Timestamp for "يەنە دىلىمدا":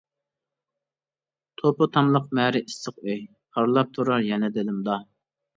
4.31-4.99